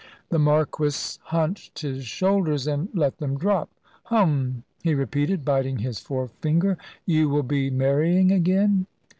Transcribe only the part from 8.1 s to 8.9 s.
again?"